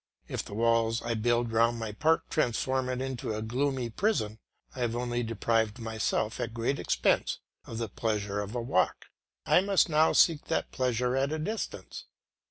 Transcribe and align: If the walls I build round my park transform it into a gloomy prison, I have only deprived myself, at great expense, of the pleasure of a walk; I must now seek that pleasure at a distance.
If 0.27 0.43
the 0.43 0.55
walls 0.55 1.03
I 1.03 1.13
build 1.13 1.51
round 1.51 1.77
my 1.77 1.91
park 1.91 2.27
transform 2.31 2.89
it 2.89 3.01
into 3.01 3.35
a 3.35 3.43
gloomy 3.43 3.91
prison, 3.91 4.39
I 4.75 4.79
have 4.79 4.95
only 4.95 5.21
deprived 5.21 5.77
myself, 5.77 6.39
at 6.39 6.55
great 6.55 6.79
expense, 6.79 7.37
of 7.65 7.77
the 7.77 7.87
pleasure 7.87 8.39
of 8.39 8.55
a 8.55 8.61
walk; 8.63 9.09
I 9.45 9.61
must 9.61 9.89
now 9.89 10.13
seek 10.13 10.45
that 10.45 10.71
pleasure 10.71 11.15
at 11.15 11.31
a 11.31 11.37
distance. 11.37 12.05